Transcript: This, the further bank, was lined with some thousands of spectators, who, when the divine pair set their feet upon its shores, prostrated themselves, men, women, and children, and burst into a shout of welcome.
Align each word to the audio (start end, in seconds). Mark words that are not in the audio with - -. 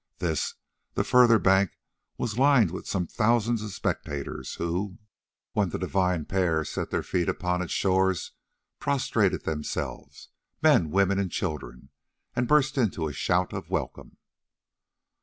This, 0.17 0.55
the 0.95 1.03
further 1.03 1.37
bank, 1.37 1.77
was 2.17 2.39
lined 2.39 2.71
with 2.71 2.87
some 2.87 3.05
thousands 3.05 3.61
of 3.61 3.71
spectators, 3.71 4.55
who, 4.55 4.97
when 5.53 5.69
the 5.69 5.77
divine 5.77 6.25
pair 6.25 6.65
set 6.65 6.89
their 6.89 7.03
feet 7.03 7.29
upon 7.29 7.61
its 7.61 7.71
shores, 7.71 8.31
prostrated 8.79 9.43
themselves, 9.43 10.29
men, 10.59 10.89
women, 10.89 11.19
and 11.19 11.29
children, 11.31 11.89
and 12.35 12.47
burst 12.47 12.79
into 12.79 13.07
a 13.07 13.13
shout 13.13 13.53
of 13.53 13.69
welcome. 13.69 14.17